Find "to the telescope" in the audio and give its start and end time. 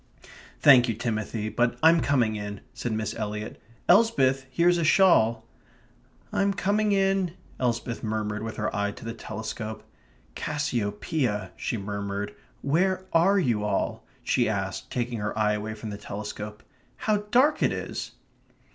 8.93-9.83